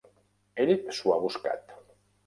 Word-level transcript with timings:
Ell 0.65 0.73
s'ho 1.01 1.15
ha 1.17 1.21
buscat. 1.27 1.81